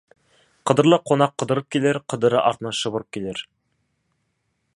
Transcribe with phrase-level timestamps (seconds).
[0.69, 3.45] Қыдырлы қонақ қыдырып келер, қыдыры артынан шұбырып келер.